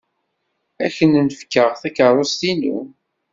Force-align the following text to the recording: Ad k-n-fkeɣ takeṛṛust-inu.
Ad 0.85 0.91
k-n-fkeɣ 0.95 1.69
takeṛṛust-inu. 1.81 2.77